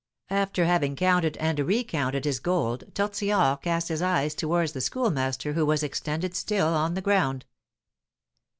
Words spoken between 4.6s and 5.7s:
the Schoolmaster who